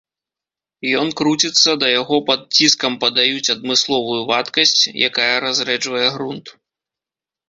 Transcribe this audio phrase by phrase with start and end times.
[0.99, 4.73] Ён круціцца, да яго пад ціскам падаюць адмысловую вадкасць,
[5.09, 6.45] якая разрэджвае грунт.